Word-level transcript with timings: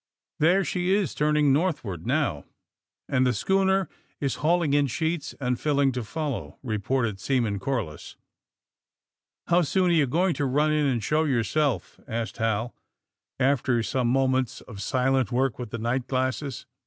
There, 0.39 0.63
she 0.63 0.91
is 0.95 1.13
turning 1.13 1.53
northward, 1.53 2.07
now." 2.07 2.45
*'And 3.07 3.23
the 3.23 3.33
schooner 3.35 3.87
is 4.19 4.37
hauling 4.41 4.73
in 4.73 4.87
sheets 4.87 5.35
and 5.39 5.59
filling 5.59 5.91
to 5.91 6.03
follow," 6.03 6.57
reported 6.63 7.19
Seaman 7.19 7.59
Corliss. 7.59 8.15
*'How 9.45 9.61
soon 9.61 9.91
are 9.91 9.93
you 9.93 10.07
going 10.07 10.33
to 10.33 10.45
run 10.47 10.71
in 10.71 10.87
and 10.87 11.03
show 11.03 11.25
yourself?" 11.25 11.99
asked 12.07 12.37
Hal, 12.37 12.73
after 13.39 13.83
some 13.83 14.07
moments 14.07 14.61
of 14.61 14.81
silent 14.81 15.31
work 15.31 15.59
with 15.59 15.69
the 15.69 15.77
night 15.77 16.07
glasses. 16.07 16.65